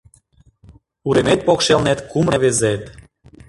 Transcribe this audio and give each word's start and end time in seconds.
Уремет 1.07 1.39
покшелнет 1.47 1.99
кум 2.09 2.27
рвезет 2.33 2.83